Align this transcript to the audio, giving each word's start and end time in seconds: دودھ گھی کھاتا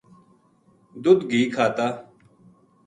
دودھ 1.03 1.23
گھی 1.29 1.41
کھاتا 1.53 1.87